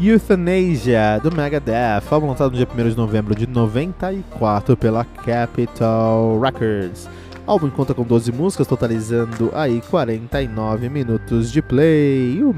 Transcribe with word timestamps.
Euthanasia, 0.00 1.18
do 1.20 1.34
Megadeth, 1.34 2.04
álbum 2.08 2.28
lançado 2.28 2.52
no 2.52 2.56
dia 2.56 2.68
1 2.72 2.90
de 2.90 2.96
novembro 2.96 3.34
de 3.34 3.48
94 3.48 4.76
pela 4.76 5.04
Capitol 5.04 6.38
Records. 6.38 7.08
O 7.44 7.50
álbum 7.50 7.68
conta 7.68 7.92
com 7.92 8.04
12 8.04 8.30
músicas, 8.30 8.68
totalizando 8.68 9.50
aí 9.54 9.82
49 9.90 10.88
minutos 10.88 11.50
de 11.50 11.60
play. 11.60 12.40
O 12.44 12.54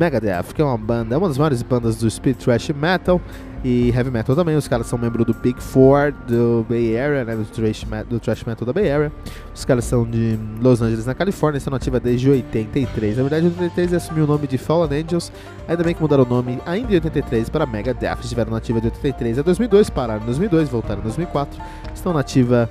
Megadeth, 0.00 0.54
que 0.54 0.62
é 0.62 0.64
uma 0.64 0.78
banda, 0.78 1.14
é 1.14 1.18
uma 1.18 1.28
das 1.28 1.36
maiores 1.36 1.62
bandas 1.62 1.96
do 1.96 2.10
speed 2.10 2.38
thrash 2.38 2.70
metal, 2.70 3.20
e 3.62 3.90
heavy 3.90 4.10
metal 4.10 4.34
também. 4.34 4.56
Os 4.56 4.66
caras 4.66 4.86
são 4.86 4.98
membros 4.98 5.26
do 5.26 5.34
Big 5.34 5.62
Four 5.62 6.12
do 6.26 6.64
Bay 6.66 6.98
Area, 6.98 7.22
né, 7.22 7.36
do, 7.36 7.44
thrash 7.44 7.84
metal, 7.84 8.06
do 8.06 8.18
thrash 8.18 8.42
metal 8.44 8.64
da 8.64 8.72
Bay 8.72 8.90
Area. 8.90 9.12
Os 9.54 9.64
caras 9.66 9.84
são 9.84 10.08
de 10.08 10.38
Los 10.60 10.80
Angeles, 10.80 11.04
na 11.04 11.14
Califórnia, 11.14 11.58
estão 11.58 11.70
nativa 11.70 12.00
desde 12.00 12.30
83. 12.30 13.18
Na 13.18 13.22
verdade, 13.24 13.44
em 13.44 13.48
83 13.50 13.92
assumiu 13.92 14.24
o 14.24 14.26
nome 14.26 14.46
de 14.46 14.56
Fallen 14.56 15.02
Angels, 15.02 15.30
ainda 15.68 15.84
bem 15.84 15.94
que 15.94 16.00
mudaram 16.00 16.24
o 16.24 16.26
nome 16.26 16.58
ainda 16.64 16.92
em 16.92 16.94
83 16.94 17.50
para 17.50 17.66
Megadeth. 17.66 18.20
Estiveram 18.22 18.52
nativa 18.52 18.80
de 18.80 18.86
83 18.86 19.38
a 19.38 19.42
2002, 19.42 19.90
pararam 19.90 20.22
em 20.22 20.26
2002, 20.26 20.68
voltaram 20.70 21.00
em 21.00 21.04
2004. 21.04 21.60
Estão 21.94 22.14
nativa 22.14 22.70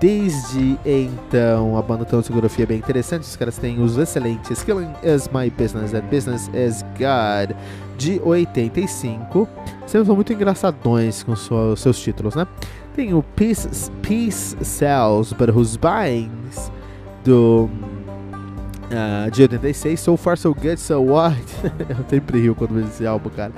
Desde 0.00 0.78
então, 0.84 1.78
a 1.78 1.82
banda 1.82 2.04
tem 2.04 2.16
uma 2.16 2.22
discografia 2.22 2.66
bem 2.66 2.78
interessante. 2.78 3.22
Os 3.22 3.36
caras 3.36 3.56
têm 3.58 3.80
os 3.80 3.96
excelentes 3.96 4.62
Killing 4.62 4.92
is 5.02 5.28
My 5.28 5.50
Business 5.50 5.94
and 5.94 6.02
Business 6.10 6.50
is 6.52 6.84
God 6.98 7.56
de 7.96 8.20
85. 8.22 9.48
Sempre 9.86 10.06
são 10.06 10.14
muito 10.14 10.32
engraçadões 10.32 11.22
com 11.22 11.34
seus 11.76 11.98
títulos, 12.00 12.34
né? 12.34 12.46
Tem 12.94 13.14
o 13.14 13.22
Peace, 13.22 13.90
Peace 14.02 14.56
Sells 14.62 15.34
But 15.34 15.50
Who's 15.50 15.76
Buying 15.76 16.30
do 17.24 17.68
uh, 18.84 19.30
de 19.30 19.42
86, 19.42 19.98
So 19.98 20.16
Far 20.16 20.36
So 20.36 20.54
Good 20.54 20.78
So 20.78 21.00
What. 21.00 21.42
Eu 21.88 22.04
sempre 22.08 22.40
rio 22.40 22.54
quando 22.54 22.74
vejo 22.74 22.88
esse 22.88 23.06
álbum, 23.06 23.30
cara. 23.30 23.52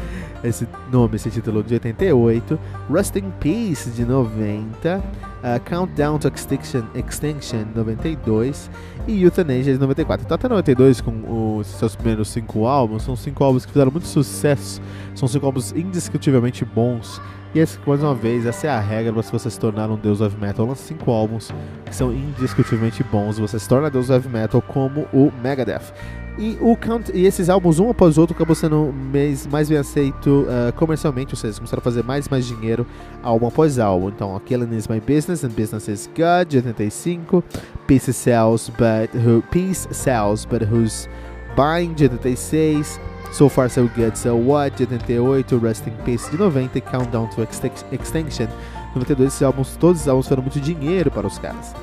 Esse 0.44 0.68
nome, 0.92 1.16
esse 1.16 1.30
título 1.30 1.62
de 1.62 1.74
88. 1.74 2.58
Rust 2.88 3.16
in 3.16 3.30
Peace 3.40 3.90
de 3.90 4.04
90. 4.04 4.98
Uh, 4.98 5.60
Countdown 5.64 6.18
to 6.18 6.28
Extinction, 6.28 6.82
Extinction 6.94 7.66
92 7.74 8.70
e 9.06 9.22
Euthanasia 9.22 9.74
de 9.74 9.78
94. 9.78 10.24
Então 10.24 10.34
até 10.34 10.48
92 10.48 11.00
com 11.00 11.58
os 11.58 11.66
seus 11.66 11.94
primeiros 11.94 12.28
cinco 12.28 12.66
álbuns, 12.66 13.02
são 13.02 13.14
cinco 13.14 13.44
álbuns 13.44 13.64
que 13.64 13.70
fizeram 13.70 13.92
muito 13.92 14.08
sucesso, 14.08 14.80
são 15.14 15.28
cinco 15.28 15.46
álbuns 15.46 15.72
indiscutivelmente 15.72 16.64
bons. 16.64 17.20
E 17.54 17.58
esse, 17.58 17.78
mais 17.86 18.02
uma 18.02 18.14
vez, 18.14 18.44
essa 18.44 18.66
é 18.66 18.70
a 18.70 18.80
regra 18.80 19.12
para 19.12 19.22
se 19.22 19.32
você 19.32 19.48
se 19.48 19.58
tornar 19.58 19.88
um 19.88 19.96
deus 19.96 20.20
of 20.20 20.36
metal. 20.36 20.66
Lança 20.66 20.82
cinco 20.82 21.10
álbuns 21.10 21.50
que 21.84 21.94
são 21.94 22.12
indiscutivelmente 22.12 23.04
bons. 23.04 23.38
Você 23.38 23.58
se 23.58 23.68
torna 23.68 23.88
deus 23.88 24.10
of 24.10 24.28
metal 24.28 24.60
como 24.60 25.06
o 25.12 25.32
Megadeth. 25.42 25.92
E, 26.38 26.58
o 26.60 26.76
count, 26.76 27.10
e 27.14 27.24
esses 27.24 27.48
álbuns, 27.48 27.78
um 27.78 27.88
após 27.88 28.18
outro, 28.18 28.36
acabou 28.36 28.54
sendo 28.54 28.92
mais, 28.92 29.46
mais 29.46 29.68
bem 29.70 29.78
aceito 29.78 30.46
uh, 30.46 30.72
comercialmente, 30.74 31.32
ou 31.32 31.36
seja, 31.38 31.56
começaram 31.56 31.80
a 31.80 31.84
fazer 31.84 32.04
mais 32.04 32.28
mais 32.28 32.46
dinheiro 32.46 32.86
álbum 33.22 33.46
após 33.48 33.78
álbum. 33.78 34.10
Então, 34.10 34.38
Killing 34.44 34.76
is 34.76 34.86
My 34.86 35.00
Business 35.00 35.44
and 35.44 35.50
Business 35.50 35.88
is 35.88 36.10
God, 36.14 36.48
de 36.48 36.58
85, 36.58 37.42
Peace 37.86 38.12
Sells, 38.12 38.70
but 38.72 39.10
who, 39.14 39.42
Peace 39.50 39.88
Sells, 39.92 40.46
but 40.46 40.62
Who's 40.62 41.08
Buying, 41.56 41.94
de 41.94 42.04
86, 42.04 43.00
So 43.32 43.48
Far 43.48 43.70
So 43.70 43.88
Good, 43.96 44.18
So 44.18 44.36
What, 44.36 44.76
de 44.76 44.92
88, 44.92 45.58
Rest 45.58 45.86
in 45.86 45.92
Peace, 46.04 46.30
de 46.30 46.36
90 46.36 46.76
e 46.76 46.80
Countdown 46.82 47.28
to 47.28 47.42
Extinction, 47.42 48.48
92. 48.94 49.28
Esses 49.28 49.42
álbuns, 49.42 49.76
todos 49.76 50.02
os 50.02 50.08
álbuns 50.08 50.28
foram 50.28 50.42
muito 50.42 50.60
dinheiro 50.60 51.10
para 51.10 51.26
os 51.26 51.38
caras. 51.38 51.74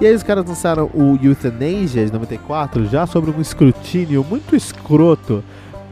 E 0.00 0.06
aí 0.06 0.14
os 0.14 0.22
caras 0.22 0.46
lançaram 0.46 0.90
o 0.94 1.18
Euthanasia 1.22 2.06
de 2.06 2.10
94 2.10 2.86
já 2.86 3.06
sobre 3.06 3.30
um 3.30 3.38
escrutínio 3.38 4.24
muito 4.24 4.56
escroto 4.56 5.44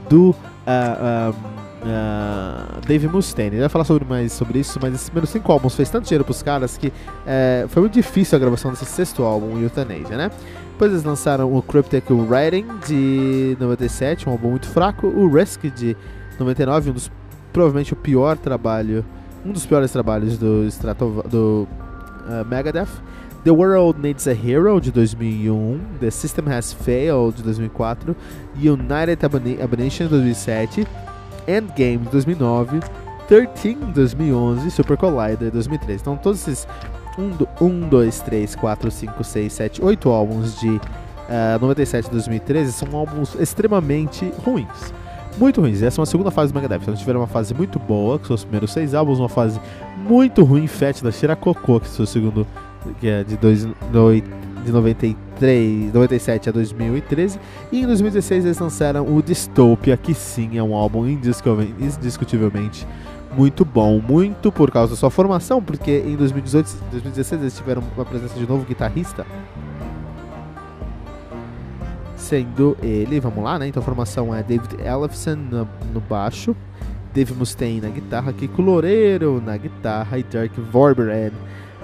do 0.08 0.30
uh, 0.30 1.30
uh, 1.30 2.86
Dave 2.86 3.06
Mustaine. 3.06 3.56
Ele 3.56 3.60
vai 3.60 3.68
falar 3.68 3.84
sobre 3.84 4.06
mais 4.06 4.32
sobre 4.32 4.60
isso, 4.60 4.78
mas 4.80 4.94
esses 4.94 5.10
primeiros 5.10 5.28
cinco 5.28 5.52
álbuns 5.52 5.74
fez 5.74 5.90
tanto 5.90 6.04
dinheiro 6.04 6.24
pros 6.24 6.42
caras 6.42 6.78
que 6.78 6.90
eh, 7.26 7.66
foi 7.68 7.82
muito 7.82 7.92
difícil 7.92 8.36
a 8.36 8.38
gravação 8.38 8.70
desse 8.70 8.86
sexto 8.86 9.22
álbum, 9.24 9.60
Euthanasia, 9.60 10.16
né? 10.16 10.30
Depois 10.72 10.90
eles 10.90 11.04
lançaram 11.04 11.54
o 11.54 11.60
Cryptic 11.60 12.04
Writing 12.08 12.66
de 12.86 13.58
97, 13.60 14.26
um 14.26 14.32
álbum 14.32 14.48
muito 14.52 14.68
fraco, 14.68 15.06
o 15.06 15.28
Risk 15.28 15.64
de 15.64 15.94
99, 16.40 16.90
um 16.90 16.92
dos 16.94 17.10
provavelmente 17.52 17.92
o 17.92 17.96
pior 17.96 18.38
trabalho, 18.38 19.04
um 19.44 19.52
dos 19.52 19.66
piores 19.66 19.90
trabalhos 19.90 20.38
do 20.38 20.66
do 21.28 21.68
Megadeth. 22.48 22.88
The 23.44 23.50
World 23.50 24.00
Needs 24.00 24.26
a 24.26 24.32
Hero 24.32 24.80
de 24.80 24.90
2001, 24.90 25.80
The 26.00 26.10
System 26.10 26.48
Has 26.48 26.72
Failed 26.72 27.36
de 27.36 27.42
2004, 27.44 28.16
United 28.56 29.24
Abomination 29.24 30.04
de 30.04 30.10
2007, 30.10 30.86
Endgame 31.46 31.98
de 31.98 32.10
2009, 32.10 32.80
13 33.28 33.74
de 33.74 33.92
2011 33.92 34.70
Super 34.70 34.96
Collider 34.96 35.38
de 35.38 35.50
2013. 35.50 36.00
Então 36.00 36.16
todos 36.16 36.46
esses 36.48 36.66
1, 37.60 37.88
2, 37.88 38.20
3, 38.20 38.56
4, 38.56 38.90
5, 38.90 39.24
6, 39.24 39.52
7, 39.52 39.84
8 39.84 40.08
álbuns 40.08 40.58
de 40.58 40.68
uh, 40.68 40.80
97 41.60 42.06
e 42.06 42.10
2013 42.10 42.72
são 42.72 42.96
álbuns 42.96 43.34
extremamente 43.36 44.32
ruins. 44.44 44.92
Muito 45.36 45.60
ruins. 45.60 45.80
Essa 45.82 46.00
é 46.00 46.00
uma 46.00 46.06
segunda 46.06 46.32
fase 46.32 46.52
do 46.52 46.56
Megadeth. 46.56 46.80
Então, 46.82 46.94
tiveram 46.94 47.20
uma 47.20 47.26
fase 47.28 47.54
muito 47.54 47.78
boa, 47.78 48.18
que 48.18 48.26
são 48.26 48.34
os 48.34 48.42
primeiros 48.42 48.72
seis 48.72 48.92
álbuns, 48.92 49.20
uma 49.20 49.28
fase 49.28 49.60
muito 49.96 50.42
ruim, 50.42 50.66
fétida, 50.66 51.12
cheira 51.12 51.36
cocô, 51.36 51.78
que 51.78 51.86
é 51.86 52.02
o 52.02 52.06
segundo 52.06 52.44
que 53.00 53.08
é 53.08 53.24
de, 53.24 53.36
dois, 53.36 53.64
no, 53.64 53.74
de 54.64 54.72
93, 54.72 55.92
97 55.92 56.48
a 56.48 56.52
2013. 56.52 57.38
E 57.72 57.80
em 57.80 57.86
2016 57.86 58.44
eles 58.44 58.58
lançaram 58.58 59.06
o 59.14 59.22
Dystopia, 59.22 59.96
que 59.96 60.14
sim 60.14 60.58
é 60.58 60.62
um 60.62 60.74
álbum 60.74 61.06
indiscutivelmente 61.06 62.86
muito 63.36 63.64
bom. 63.64 64.00
Muito 64.00 64.50
por 64.50 64.70
causa 64.70 64.92
da 64.92 64.96
sua 64.96 65.10
formação, 65.10 65.62
porque 65.62 66.02
em 66.06 66.16
2018 66.16 66.76
2016 66.90 67.40
eles 67.40 67.56
tiveram 67.56 67.82
uma 67.94 68.04
presença 68.04 68.38
de 68.38 68.46
novo 68.46 68.64
guitarrista. 68.64 69.26
Sendo 72.16 72.76
ele, 72.82 73.20
vamos 73.20 73.42
lá, 73.42 73.58
né? 73.58 73.68
Então 73.68 73.80
a 73.80 73.84
formação 73.84 74.34
é 74.34 74.42
David 74.42 74.76
Ellefson 74.82 75.36
no, 75.36 75.68
no 75.94 76.00
baixo, 76.00 76.54
Dave 77.14 77.32
Mustaine 77.32 77.80
na 77.80 77.88
guitarra, 77.88 78.32
Kiko 78.32 78.60
Loureiro 78.60 79.42
na 79.44 79.56
guitarra 79.56 80.18
e 80.18 80.22
Dirk 80.22 80.60
Vorberen 80.60 81.32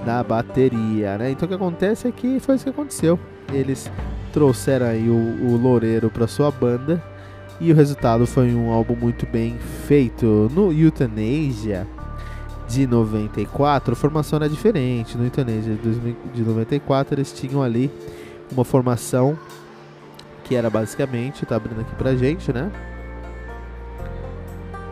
na 0.05 0.23
bateria, 0.23 1.17
né? 1.17 1.31
Então 1.31 1.45
o 1.45 1.49
que 1.49 1.55
acontece 1.55 2.07
é 2.07 2.11
que 2.11 2.39
foi 2.39 2.55
isso 2.55 2.63
que 2.63 2.69
aconteceu. 2.69 3.19
Eles 3.51 3.89
trouxeram 4.31 4.85
aí 4.85 5.09
o, 5.09 5.47
o 5.47 5.57
Loureiro 5.57 6.09
para 6.09 6.27
sua 6.27 6.51
banda 6.51 7.03
e 7.59 7.71
o 7.71 7.75
resultado 7.75 8.27
foi 8.27 8.53
um 8.53 8.71
álbum 8.71 8.95
muito 8.95 9.25
bem 9.25 9.57
feito. 9.87 10.49
No 10.53 10.71
Euthanasia 10.71 11.87
de 12.67 12.85
94, 12.85 13.93
a 13.93 13.95
formação 13.95 14.37
era 14.37 14.49
diferente. 14.49 15.17
No 15.17 15.25
Euthanasia 15.25 15.77
de 16.33 16.41
94, 16.41 17.15
eles 17.15 17.31
tinham 17.31 17.61
ali 17.61 17.91
uma 18.51 18.65
formação 18.65 19.37
que 20.43 20.55
era 20.55 20.69
basicamente, 20.69 21.45
tá 21.45 21.55
abrindo 21.55 21.81
aqui 21.81 21.95
pra 21.95 22.15
gente, 22.15 22.53
né? 22.53 22.71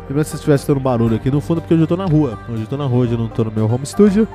Primeiro 0.05 0.27
se 0.27 0.35
estivesse 0.35 0.65
tendo 0.65 0.79
barulho 0.79 1.15
aqui 1.15 1.31
no 1.31 1.39
fundo, 1.39 1.61
porque 1.61 1.73
hoje 1.73 1.83
eu 1.83 1.87
tô 1.87 1.95
na 1.95 2.05
rua. 2.05 2.37
Hoje 2.49 2.63
eu 2.63 2.67
tô 2.67 2.77
na 2.77 2.85
rua, 2.85 2.99
hoje 3.03 3.13
eu 3.13 3.17
não 3.17 3.27
tô 3.27 3.43
no 3.45 3.51
meu 3.51 3.71
home 3.71 3.85
studio. 3.85 4.27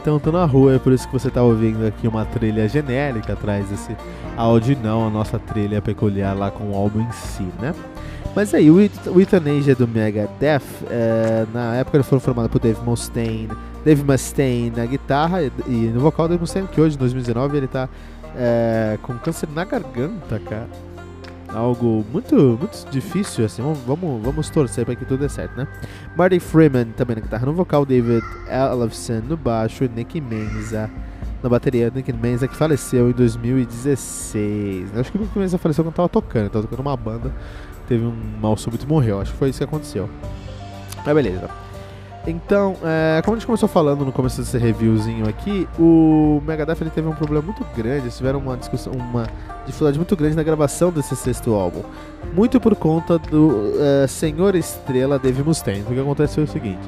Então 0.00 0.14
eu 0.14 0.20
tô 0.20 0.32
na 0.32 0.44
rua, 0.44 0.74
é 0.74 0.78
por 0.78 0.92
isso 0.92 1.06
que 1.06 1.12
você 1.12 1.30
tá 1.30 1.42
ouvindo 1.42 1.86
aqui 1.86 2.08
uma 2.08 2.24
trilha 2.24 2.68
genérica 2.68 3.34
atrás 3.34 3.68
desse 3.68 3.94
áudio, 4.36 4.78
não 4.82 5.06
a 5.06 5.10
nossa 5.10 5.38
trilha 5.38 5.82
peculiar 5.82 6.36
lá 6.36 6.50
com 6.50 6.70
o 6.70 6.76
álbum 6.76 7.00
em 7.00 7.12
si, 7.12 7.46
né? 7.60 7.74
Mas 8.34 8.54
aí, 8.54 8.70
o 8.70 8.80
Euthanasia 8.80 9.74
do 9.74 9.88
Megadeth, 9.88 10.62
é, 10.88 11.44
na 11.52 11.74
época 11.76 11.96
ele 11.96 12.04
foi 12.04 12.20
formado 12.20 12.48
por 12.48 12.60
Dave 12.60 12.80
Mustaine, 12.84 13.50
Dave 13.84 14.04
Mustaine 14.04 14.70
na 14.70 14.86
guitarra 14.86 15.42
e, 15.42 15.50
e 15.66 15.90
no 15.92 16.00
vocal 16.00 16.28
Dave 16.28 16.40
Mustaine, 16.40 16.68
que 16.68 16.80
hoje, 16.80 16.94
em 16.94 16.98
2019, 16.98 17.56
ele 17.56 17.66
tá 17.66 17.88
é, 18.36 18.98
com 19.02 19.14
câncer 19.14 19.48
na 19.52 19.64
garganta, 19.64 20.38
cara. 20.38 20.68
Algo 21.52 22.04
muito, 22.12 22.34
muito 22.34 22.86
difícil, 22.90 23.44
assim. 23.44 23.62
Vamos, 23.62 24.22
vamos, 24.22 24.50
torcer 24.50 24.84
para 24.84 24.94
que 24.94 25.04
tudo 25.04 25.20
dê 25.20 25.28
certo, 25.28 25.56
né? 25.56 25.66
Marty 26.16 26.38
Freeman 26.38 26.86
também 26.96 27.16
na 27.16 27.22
guitarra 27.22 27.44
no 27.44 27.52
vocal, 27.52 27.84
David 27.84 28.24
Ellefson 28.48 29.20
no 29.28 29.36
baixo, 29.36 29.88
Nick 29.94 30.20
Menza 30.20 30.88
na 31.42 31.48
bateria. 31.48 31.90
Nick 31.92 32.12
Menza 32.12 32.46
que 32.46 32.56
faleceu 32.56 33.10
em 33.10 33.12
2016. 33.12 34.96
Acho 34.96 35.10
que 35.10 35.18
o 35.18 35.20
Nick 35.22 35.38
Menza 35.38 35.58
faleceu 35.58 35.84
quando 35.84 35.94
tava 35.94 36.08
tocando, 36.08 36.50
tava 36.50 36.66
tocando 36.66 36.86
uma 36.86 36.96
banda, 36.96 37.32
teve 37.88 38.04
um 38.04 38.14
mal 38.40 38.56
súbito 38.56 38.84
e 38.84 38.88
morreu. 38.88 39.20
Acho 39.20 39.32
que 39.32 39.38
foi 39.38 39.50
isso 39.50 39.58
que 39.58 39.64
aconteceu. 39.64 40.08
Mas 41.04 41.14
beleza. 41.14 41.69
Então, 42.26 42.76
é, 42.84 43.22
como 43.22 43.34
a 43.34 43.38
gente 43.38 43.46
começou 43.46 43.68
falando 43.68 44.04
no 44.04 44.12
começo 44.12 44.40
desse 44.40 44.58
reviewzinho 44.58 45.26
aqui, 45.26 45.66
o 45.78 46.42
Megadeth 46.46 46.76
ele 46.80 46.90
teve 46.90 47.08
um 47.08 47.14
problema 47.14 47.42
muito 47.46 47.64
grande, 47.74 48.04
eles 48.04 48.16
tiveram 48.16 48.38
uma 48.38 48.56
discussão, 48.56 48.92
uma 48.92 49.26
dificuldade 49.64 49.98
muito 49.98 50.14
grande 50.14 50.36
na 50.36 50.42
gravação 50.42 50.90
desse 50.90 51.16
sexto 51.16 51.54
álbum. 51.54 51.82
Muito 52.34 52.60
por 52.60 52.76
conta 52.76 53.18
do 53.18 53.72
é, 53.78 54.06
Senhor 54.06 54.54
Estrela 54.54 55.18
Dave 55.18 55.42
Mustaine. 55.42 55.82
O 55.82 55.86
que 55.86 55.98
acontece 55.98 56.34
foi 56.34 56.44
o 56.44 56.48
seguinte. 56.48 56.80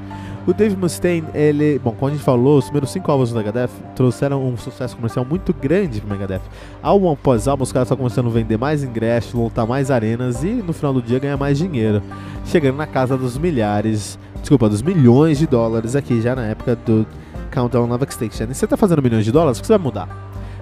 O 0.46 0.52
Dave 0.52 0.76
Mustaine, 0.76 1.26
ele. 1.34 1.78
Bom, 1.78 1.92
como 1.92 2.10
a 2.10 2.14
gente 2.14 2.24
falou, 2.24 2.58
os 2.58 2.64
primeiros 2.64 2.90
cinco 2.90 3.10
álbuns 3.10 3.30
do 3.30 3.36
Megadeth 3.36 3.70
trouxeram 3.94 4.44
um 4.44 4.56
sucesso 4.56 4.96
comercial 4.96 5.24
muito 5.24 5.54
grande 5.54 6.00
pro 6.00 6.10
Megadeth. 6.10 6.42
Álbum 6.82 7.12
após 7.12 7.46
álbum, 7.46 7.62
os 7.62 7.72
caras 7.72 7.86
estão 7.86 7.96
começando 7.96 8.26
a 8.26 8.30
vender 8.30 8.58
mais 8.58 8.82
ingressos, 8.82 9.34
lotar 9.34 9.66
mais 9.66 9.90
arenas 9.90 10.42
e 10.42 10.48
no 10.48 10.72
final 10.72 10.92
do 10.92 11.00
dia 11.00 11.18
ganhar 11.20 11.36
mais 11.36 11.58
dinheiro. 11.58 12.02
Chegando 12.44 12.76
na 12.76 12.86
casa 12.86 13.16
dos 13.16 13.38
milhares 13.38 14.18
desculpa, 14.42 14.68
dos 14.68 14.82
milhões 14.82 15.38
de 15.38 15.46
dólares 15.46 15.96
aqui 15.96 16.20
já 16.20 16.34
na 16.34 16.44
época 16.44 16.76
do 16.76 17.06
Countdown 17.50 17.86
Love 17.86 18.04
Extinction. 18.04 18.46
E 18.50 18.54
você 18.54 18.66
tá 18.66 18.76
fazendo 18.76 19.00
milhões 19.00 19.24
de 19.24 19.32
dólares, 19.32 19.58
o 19.58 19.60
que 19.62 19.66
você 19.66 19.72
vai 19.72 19.82
mudar? 19.82 20.08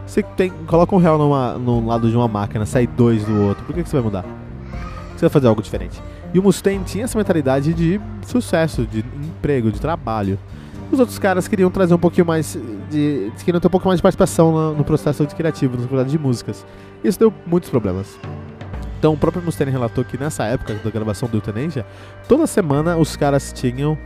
Você 0.07 0.23
tem, 0.23 0.51
coloca 0.67 0.95
um 0.95 0.99
real 0.99 1.19
numa, 1.19 1.55
num 1.55 1.87
lado 1.87 2.09
de 2.09 2.17
uma 2.17 2.29
máquina, 2.29 2.67
sai 2.67 2.87
dois 2.87 3.25
do 3.25 3.43
outro, 3.43 3.65
por 3.65 3.75
que, 3.75 3.83
que 3.83 3.89
você 3.89 3.97
vai 3.97 4.05
mudar? 4.05 4.25
Você 5.15 5.23
vai 5.23 5.31
fazer 5.31 5.49
algo 5.49 5.63
diferente. 5.63 6.01
E 6.33 6.39
o 6.39 6.43
Mustaine 6.43 6.85
tinha 6.85 7.05
essa 7.05 7.19
mentalidade 7.19 7.75
de 7.75 8.01
sucesso, 8.27 8.87
de 8.87 9.01
emprego, 9.01 9.71
de 9.71 9.81
trabalho. 9.81 10.39
Os 10.91 10.99
outros 10.99 11.19
caras 11.19 11.47
queriam 11.47 11.71
trazer 11.71 11.95
um 11.95 11.99
pouquinho 11.99 12.27
mais 12.27 12.59
de. 12.91 13.33
queriam 13.45 13.61
ter 13.61 13.69
um 13.69 13.71
pouco 13.71 13.87
mais 13.87 13.99
de 13.99 14.03
participação 14.03 14.53
no, 14.53 14.75
no 14.75 14.85
processo 14.85 15.25
criativo, 15.29 15.77
no 15.77 15.87
processo 15.87 16.11
de 16.11 16.19
músicas. 16.19 16.67
Isso 17.03 17.19
deu 17.19 17.33
muitos 17.47 17.71
problemas. 17.71 18.19
Então, 18.99 19.15
o 19.15 19.17
próprio 19.17 19.43
Mustaine 19.43 19.73
relatou 19.73 20.05
que 20.05 20.19
nessa 20.19 20.45
época 20.45 20.75
da 20.75 20.91
gravação 20.91 21.29
do 21.29 21.39
Euthanasia, 21.39 21.87
toda 22.29 22.47
semana 22.47 22.97
os 22.99 23.17
caras 23.17 23.53
tinham 23.53 23.97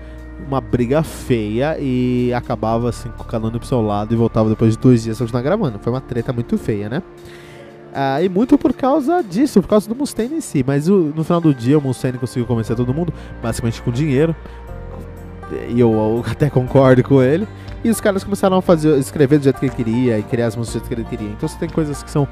uma 0.46 0.60
briga 0.60 1.02
feia 1.02 1.76
e 1.80 2.32
acabava 2.34 2.90
assim, 2.90 3.08
com 3.08 3.24
cada 3.24 3.46
um 3.46 3.50
pro 3.50 3.66
seu 3.66 3.80
lado 3.80 4.12
e 4.12 4.16
voltava 4.16 4.48
depois 4.48 4.74
de 4.74 4.78
dois 4.78 5.02
dias 5.02 5.18
continuar 5.18 5.42
gravando. 5.42 5.78
Foi 5.80 5.92
uma 5.92 6.00
treta 6.00 6.32
muito 6.32 6.56
feia, 6.58 6.88
né? 6.88 7.02
Ah, 7.96 8.20
e 8.20 8.28
muito 8.28 8.58
por 8.58 8.72
causa 8.72 9.22
disso, 9.22 9.62
por 9.62 9.68
causa 9.68 9.88
do 9.88 9.94
Mustaine 9.94 10.36
em 10.36 10.40
si. 10.40 10.64
Mas 10.66 10.88
o, 10.88 11.12
no 11.14 11.22
final 11.22 11.40
do 11.40 11.54
dia, 11.54 11.78
o 11.78 11.80
Mustaine 11.80 12.18
conseguiu 12.18 12.44
convencer 12.44 12.74
todo 12.74 12.92
mundo, 12.92 13.14
basicamente 13.40 13.80
com 13.80 13.92
dinheiro. 13.92 14.34
E 15.68 15.78
eu, 15.78 15.92
eu, 15.92 16.24
até 16.28 16.50
concordo 16.50 17.04
com 17.04 17.22
ele. 17.22 17.46
E 17.84 17.90
os 17.90 18.00
caras 18.00 18.24
começaram 18.24 18.56
a 18.56 18.62
fazer, 18.62 18.98
escrever 18.98 19.38
do 19.38 19.44
jeito 19.44 19.60
que 19.60 19.66
ele 19.66 19.74
queria 19.74 20.18
e 20.18 20.22
criar 20.24 20.46
as 20.46 20.56
músicas 20.56 20.82
do 20.82 20.88
jeito 20.88 20.88
que 20.88 20.94
ele 20.94 21.16
queria. 21.16 21.32
Então 21.32 21.48
você 21.48 21.56
tem 21.56 21.68
coisas 21.68 22.02
que 22.02 22.10
são 22.10 22.26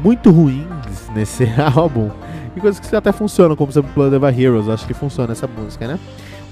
muito 0.00 0.30
ruins 0.30 0.66
nesse 1.12 1.44
álbum 1.74 2.08
e 2.54 2.60
coisas 2.60 2.78
que 2.78 2.94
até 2.94 3.10
funcionam, 3.10 3.56
como 3.56 3.72
por 3.72 3.78
exemplo 3.78 3.90
Blood 3.94 4.16
of 4.16 4.42
Heroes, 4.42 4.68
acho 4.68 4.86
que 4.86 4.94
funciona 4.94 5.32
essa 5.32 5.46
música, 5.46 5.88
né? 5.88 5.98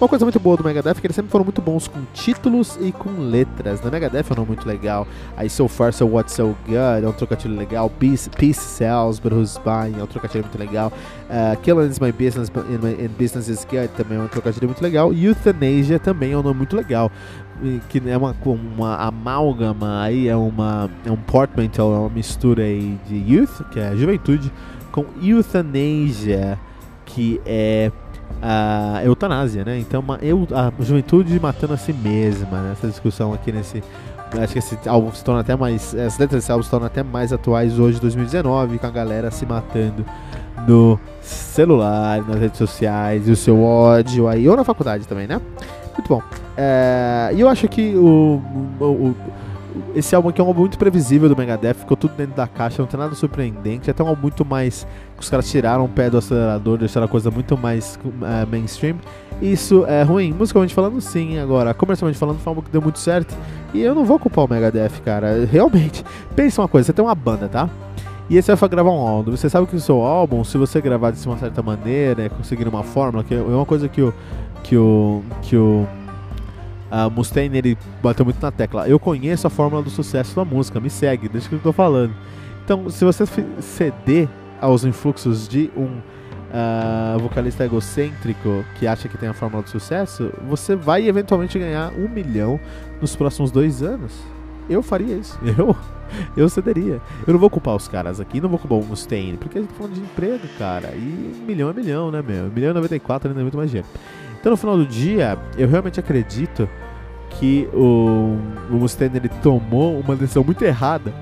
Uma 0.00 0.06
coisa 0.06 0.24
muito 0.24 0.38
boa 0.38 0.56
do 0.56 0.62
Megadeth 0.62 0.92
é 0.92 0.94
que 0.94 1.06
eles 1.08 1.16
sempre 1.16 1.28
foram 1.28 1.44
muito 1.44 1.60
bons 1.60 1.88
com 1.88 1.98
títulos 2.14 2.78
e 2.80 2.92
com 2.92 3.10
letras. 3.18 3.82
Na 3.82 3.90
Megadeth 3.90 4.26
é 4.30 4.32
um 4.32 4.36
nome 4.36 4.48
muito 4.48 4.64
legal. 4.64 5.08
Aí 5.36 5.50
So 5.50 5.66
Far 5.66 5.92
So 5.92 6.06
What 6.06 6.30
So 6.30 6.56
Good 6.66 7.04
é 7.04 7.08
um 7.08 7.12
trocadilho 7.12 7.56
legal. 7.56 7.90
Peace, 7.90 8.30
Peace 8.30 8.60
Sells, 8.60 9.20
But 9.20 9.32
Who's 9.32 9.58
Buying 9.58 9.98
é 9.98 10.02
um 10.04 10.06
trocadilho 10.06 10.44
muito 10.44 10.56
legal. 10.56 10.92
Uh, 11.28 11.60
Killing 11.62 11.88
is 11.88 11.98
My 11.98 12.12
Business 12.12 12.48
and, 12.48 12.78
my, 12.80 12.92
and 12.92 13.10
Business 13.18 13.48
is 13.48 13.64
Good 13.64 13.88
também 13.96 14.18
é 14.18 14.22
um 14.22 14.28
trocadilho 14.28 14.68
muito 14.68 14.80
legal. 14.80 15.12
Euthanasia 15.12 15.98
também 15.98 16.30
é 16.30 16.38
um 16.38 16.44
nome 16.44 16.58
muito 16.58 16.76
legal 16.76 17.10
que 17.88 18.00
é 18.08 18.16
uma, 18.16 18.36
uma 18.44 18.96
amálgama 18.98 20.02
aí, 20.02 20.28
é, 20.28 20.36
uma, 20.36 20.88
é 21.04 21.10
um 21.10 21.16
portmanteau, 21.16 21.92
é 21.92 21.98
uma 21.98 22.08
mistura 22.08 22.62
aí 22.62 22.96
de 23.08 23.16
youth, 23.16 23.64
que 23.72 23.80
é 23.80 23.96
juventude, 23.96 24.52
com 24.92 25.04
euthanasia, 25.20 26.56
que 27.04 27.40
é 27.44 27.90
a 28.42 29.00
eutanásia, 29.04 29.64
né? 29.64 29.78
Então 29.78 30.00
uma, 30.00 30.19
eu, 30.22 30.46
a 30.52 30.72
juventude 30.82 31.38
matando 31.40 31.75
a 31.75 31.76
si 31.76 31.92
mesma, 31.92 32.60
né? 32.60 32.72
Essa 32.72 32.88
discussão 32.88 33.32
aqui 33.32 33.52
nesse. 33.52 33.82
Acho 34.40 34.52
que 34.52 34.58
esse 34.58 34.78
álbum 34.86 35.10
se 35.12 35.25
torna 35.25 35.40
até 35.40 35.56
mais. 35.56 35.94
As 35.94 36.19
letras 36.19 36.42
desse 36.42 36.52
álbum 36.52 36.62
se 36.62 36.70
tornam 36.70 36.86
até 36.86 37.02
mais 37.02 37.32
atuais 37.32 37.78
hoje, 37.78 38.00
2019, 38.00 38.78
com 38.78 38.86
a 38.86 38.90
galera 38.90 39.30
se 39.30 39.46
matando 39.46 40.04
no 40.66 40.98
celular, 41.22 42.22
nas 42.26 42.38
redes 42.38 42.58
sociais, 42.58 43.26
e 43.28 43.30
o 43.30 43.36
seu 43.36 43.62
ódio 43.62 44.28
aí, 44.28 44.48
ou 44.48 44.56
na 44.56 44.64
faculdade 44.64 45.06
também, 45.06 45.26
né? 45.26 45.40
Muito 45.94 46.08
bom. 46.08 46.22
É, 46.56 47.30
e 47.34 47.40
eu 47.40 47.48
acho 47.48 47.69
que 47.69 47.94
o, 47.96 48.42
o, 48.80 48.84
o, 48.84 49.16
esse 49.94 50.14
álbum 50.14 50.28
aqui 50.28 50.40
é 50.40 50.44
um 50.44 50.48
álbum 50.48 50.60
muito 50.60 50.78
previsível 50.78 51.28
do 51.28 51.36
Megadeth, 51.36 51.75
ficou 51.75 51.96
tudo 51.96 52.14
dentro 52.16 52.34
da 52.34 52.46
caixa, 52.46 52.82
não 52.82 52.88
tem 52.88 52.98
nada 52.98 53.14
surpreendente, 53.14 53.88
é 53.88 53.90
até 53.90 54.02
um 54.02 54.08
álbum 54.08 54.22
muito 54.22 54.44
mais. 54.44 54.86
Os 55.19 55.28
caras 55.28 55.50
tiraram 55.50 55.85
o 55.85 55.88
pé 55.88 56.08
do 56.08 56.18
acelerador, 56.18 56.78
deixaram 56.78 57.06
a 57.06 57.08
coisa 57.08 57.30
muito 57.30 57.56
mais 57.56 57.99
uh, 58.04 58.47
mainstream. 58.50 58.97
Isso 59.40 59.85
é 59.87 60.02
ruim, 60.02 60.32
musicalmente 60.32 60.75
falando, 60.75 61.00
sim. 61.00 61.38
Agora, 61.38 61.73
comercialmente 61.75 62.18
falando, 62.18 62.38
foi 62.38 62.50
um 62.50 62.52
álbum 62.52 62.62
que 62.62 62.70
deu 62.70 62.82
muito 62.82 62.99
certo. 62.99 63.37
E 63.73 63.80
eu 63.80 63.94
não 63.94 64.04
vou 64.04 64.18
culpar 64.18 64.44
o 64.44 64.49
Megadeth, 64.49 65.00
cara. 65.04 65.44
Realmente, 65.50 66.04
pensa 66.35 66.61
uma 66.61 66.68
coisa: 66.68 66.87
você 66.87 66.92
tem 66.92 67.04
uma 67.04 67.14
banda, 67.14 67.49
tá? 67.49 67.68
E 68.30 68.40
você 68.40 68.54
vai 68.54 68.68
gravar 68.68 68.90
um 68.90 69.06
álbum. 69.06 69.30
Você 69.30 69.49
sabe 69.49 69.66
que 69.66 69.76
o 69.76 69.80
seu 69.80 70.02
álbum, 70.02 70.44
se 70.44 70.58
você 70.58 70.80
gravar 70.80 71.12
de 71.12 71.26
uma 71.26 71.38
certa 71.38 71.62
maneira, 71.62 72.28
conseguir 72.28 72.68
uma 72.68 72.82
fórmula, 72.82 73.25
que 73.25 73.35
é 73.35 73.40
uma 73.40 73.64
coisa 73.64 73.88
que 73.88 74.02
o. 74.02 74.12
que 74.62 74.76
o. 74.76 75.23
que 75.42 75.56
o 75.56 75.87
a 76.90 77.09
Mustaine 77.09 77.59
ele 77.59 77.78
bateu 78.02 78.25
muito 78.25 78.40
na 78.40 78.50
tecla. 78.50 78.88
Eu 78.88 78.99
conheço 78.99 79.47
a 79.47 79.50
fórmula 79.50 79.83
do 79.83 79.90
sucesso 79.90 80.35
da 80.37 80.45
música, 80.45 80.80
me 80.80 80.90
segue, 80.90 81.28
deixa 81.28 81.49
que 81.49 81.54
eu 81.54 81.61
tô 81.61 81.73
falando. 81.73 82.14
Então, 82.64 82.88
se 82.90 83.04
você 83.04 83.25
ceder 83.61 84.28
aos 84.61 84.85
influxos 84.85 85.49
de 85.49 85.71
um 85.76 85.87
uh, 85.87 87.18
vocalista 87.18 87.64
egocêntrico 87.64 88.64
que 88.78 88.87
acha 88.87 89.09
que 89.09 89.16
tem 89.16 89.28
a 89.28 89.35
fórmula 89.35 89.62
do 89.62 89.71
sucesso, 89.71 90.33
você 90.47 90.75
vai 90.75 91.07
eventualmente 91.07 91.59
ganhar 91.59 91.92
um 91.92 92.09
milhão 92.09 92.61
nos 93.00 93.14
próximos 93.16 93.50
dois 93.50 93.83
anos. 93.83 94.12
Eu 94.68 94.83
faria 94.83 95.16
isso. 95.16 95.38
Eu, 95.59 95.75
eu 96.35 96.49
cederia. 96.49 97.02
Eu 97.26 97.35
não 97.35 97.38
vou 97.38 97.50
culpar 97.50 97.76
os 97.76 97.87
caras 97.87 98.18
aqui, 98.18 98.40
não 98.40 98.49
vou 98.49 98.59
culpar 98.59 98.78
o 98.78 98.83
Mustaine, 98.83 99.37
porque 99.37 99.59
a 99.59 99.61
gente 99.61 99.71
tá 99.71 99.76
falando 99.76 99.92
de 99.92 100.00
emprego, 100.00 100.49
cara. 100.59 100.95
E 100.95 101.37
um 101.38 101.45
milhão 101.45 101.68
é 101.68 101.73
milhão, 101.75 102.11
né, 102.11 102.23
meu? 102.26 102.47
Um 102.47 102.50
milhão 102.50 102.71
e 102.71 102.75
94 102.75 103.28
ainda 103.28 103.40
é 103.40 103.42
muito 103.42 103.59
mais 103.59 103.71
dinheiro. 103.71 103.87
Então, 104.49 104.52
no 104.52 104.57
final 104.57 104.78
do 104.78 104.87
dia, 104.87 105.38
eu 105.59 105.69
realmente 105.69 106.00
acredito 106.00 106.67
que 107.33 107.69
o, 107.75 108.38
o 108.71 108.76
Mustaine 108.76 109.19
ele 109.19 109.28
tomou 109.28 110.00
uma 110.00 110.17
decisão 110.17 110.43
muito 110.43 110.64
errada 110.64 111.12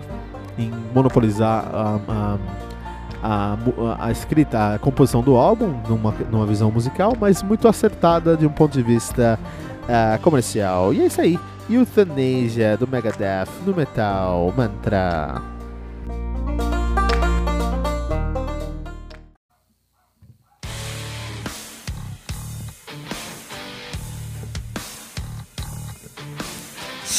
em 0.56 0.70
monopolizar 0.94 1.68
a, 1.74 2.00
a, 2.08 2.38
a, 3.24 4.06
a, 4.06 4.12
escrita, 4.12 4.74
a 4.74 4.78
composição 4.78 5.22
do 5.22 5.34
álbum 5.34 5.74
numa, 5.88 6.14
numa 6.30 6.46
visão 6.46 6.70
musical, 6.70 7.14
mas 7.20 7.42
muito 7.42 7.66
acertada 7.66 8.36
de 8.36 8.46
um 8.46 8.50
ponto 8.52 8.74
de 8.74 8.82
vista 8.84 9.40
uh, 9.82 10.22
comercial. 10.22 10.94
E 10.94 11.00
é 11.00 11.06
isso 11.06 11.20
aí. 11.20 11.36
Euthanasia 11.68 12.76
do 12.76 12.86
Megadeth 12.86 13.48
no 13.66 13.74
Metal 13.74 14.54
Mantra. 14.56 15.55